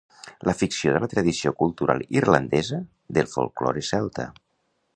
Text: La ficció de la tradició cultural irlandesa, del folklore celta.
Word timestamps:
La 0.47 0.53
ficció 0.61 0.93
de 0.95 1.01
la 1.03 1.09
tradició 1.11 1.51
cultural 1.59 2.01
irlandesa, 2.21 2.81
del 3.19 3.29
folklore 3.35 3.85
celta. 3.91 4.27